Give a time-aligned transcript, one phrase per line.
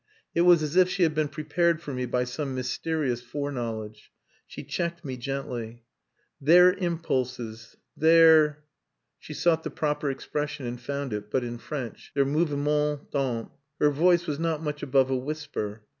[0.33, 4.11] It was as if she had been prepared for me by some mysterious fore knowledge.
[4.47, 5.83] She checked me gently
[6.41, 8.63] "Their impulses their..."
[9.19, 12.09] she sought the proper expression and found it, but in French...
[12.15, 15.83] "their mouvements d'ame." Her voice was not much above a whisper.